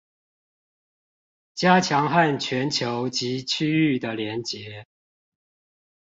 [1.53, 4.85] 加強和全球及區域的連結